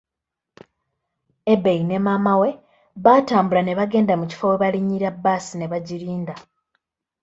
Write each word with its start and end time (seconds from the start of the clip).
Ebei 1.53 1.81
ne 1.85 1.97
maama 2.05 2.33
we 2.41 2.49
baatambula 3.03 3.61
ne 3.63 3.77
bagenda 3.79 4.13
mu 4.19 4.25
kifo 4.29 4.45
we 4.51 4.61
balinyira 4.61 5.09
bbaasi 5.13 5.53
ne 5.57 5.65
bagirinda. 5.71 6.35